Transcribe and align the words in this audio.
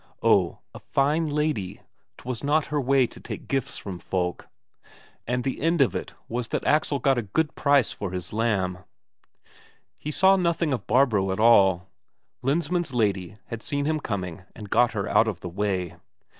Oh, 0.23 0.57
a 0.73 0.79
fine 0.79 1.29
lady, 1.29 1.79
'twas 2.17 2.43
not 2.43 2.65
her 2.73 2.81
way 2.81 3.05
to 3.05 3.19
take 3.19 3.47
gifts 3.47 3.77
from 3.77 3.99
folk! 3.99 4.47
And 5.27 5.43
the 5.43 5.61
end 5.61 5.79
of 5.79 5.95
it 5.95 6.15
was 6.27 6.47
that 6.47 6.65
Axel 6.65 6.97
got 6.97 7.19
a 7.19 7.31
good 7.37 7.53
price 7.53 7.91
for 7.91 8.09
his 8.09 8.33
lamb. 8.33 8.79
He 9.99 10.09
saw 10.09 10.37
nothing 10.37 10.73
of 10.73 10.87
Barbro 10.87 11.31
at 11.31 11.39
all. 11.39 11.85
Lensmand's 12.41 12.95
lady 12.95 13.37
had 13.49 13.61
seen 13.61 13.85
him 13.85 13.99
coming, 13.99 14.41
and 14.55 14.71
got 14.71 14.93
her 14.93 15.07
out 15.07 15.27
of 15.27 15.41
the 15.41 15.49
way. 15.49 15.97